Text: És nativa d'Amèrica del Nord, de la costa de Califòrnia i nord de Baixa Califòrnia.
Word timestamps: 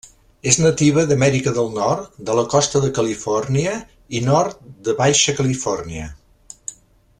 És 0.51 0.55
nativa 0.61 1.01
d'Amèrica 1.09 1.53
del 1.57 1.69
Nord, 1.75 2.07
de 2.29 2.37
la 2.39 2.45
costa 2.55 2.81
de 2.87 2.91
Califòrnia 3.01 3.75
i 4.21 4.23
nord 4.31 4.67
de 4.89 4.99
Baixa 5.03 5.37
Califòrnia. 5.43 6.11